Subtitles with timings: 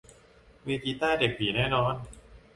[0.65, 1.93] มือกีตาร์เด็กผีแน่นอน